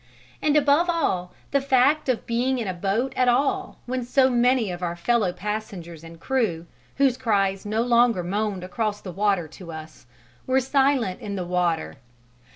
and 0.41 0.57
above 0.57 0.89
all 0.89 1.31
the 1.51 1.61
fact 1.61 2.09
of 2.09 2.25
being 2.25 2.57
in 2.57 2.67
a 2.67 2.73
boat 2.73 3.13
at 3.15 3.27
all 3.29 3.77
when 3.85 4.03
so 4.03 4.31
many 4.31 4.71
of 4.71 4.81
our 4.81 4.95
fellow 4.95 5.31
passengers 5.31 6.03
and 6.03 6.19
crew 6.19 6.65
whose 6.95 7.17
cries 7.19 7.67
no 7.67 7.83
longer 7.83 8.23
moaned 8.23 8.63
across 8.63 8.99
the 8.99 9.11
water 9.11 9.47
to 9.47 9.71
us 9.71 10.07
were 10.47 10.59
silent 10.59 11.21
in 11.21 11.35
the 11.35 11.45
water. 11.45 11.97